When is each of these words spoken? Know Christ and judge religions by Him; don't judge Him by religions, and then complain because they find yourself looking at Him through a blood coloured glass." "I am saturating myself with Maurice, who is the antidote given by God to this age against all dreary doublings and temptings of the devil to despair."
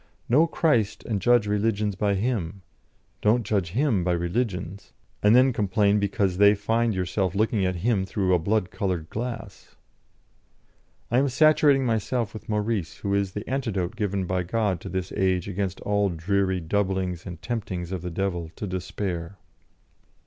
Know 0.27 0.47
Christ 0.47 1.03
and 1.05 1.21
judge 1.21 1.45
religions 1.45 1.93
by 1.93 2.15
Him; 2.15 2.63
don't 3.21 3.43
judge 3.45 3.73
Him 3.73 4.03
by 4.03 4.13
religions, 4.13 4.93
and 5.21 5.35
then 5.35 5.53
complain 5.53 5.99
because 5.99 6.37
they 6.37 6.55
find 6.55 6.95
yourself 6.95 7.35
looking 7.35 7.63
at 7.67 7.75
Him 7.85 8.07
through 8.07 8.33
a 8.33 8.39
blood 8.39 8.71
coloured 8.71 9.11
glass." 9.11 9.75
"I 11.11 11.19
am 11.19 11.29
saturating 11.29 11.85
myself 11.85 12.33
with 12.33 12.49
Maurice, 12.49 12.97
who 12.97 13.13
is 13.13 13.33
the 13.33 13.47
antidote 13.47 13.95
given 13.95 14.25
by 14.25 14.41
God 14.41 14.81
to 14.81 14.89
this 14.89 15.11
age 15.11 15.47
against 15.47 15.79
all 15.81 16.09
dreary 16.09 16.61
doublings 16.61 17.27
and 17.27 17.39
temptings 17.39 17.91
of 17.91 18.01
the 18.01 18.09
devil 18.09 18.49
to 18.55 18.65
despair." 18.65 19.37